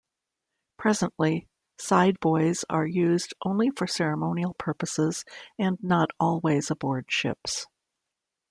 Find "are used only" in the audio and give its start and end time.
2.71-3.69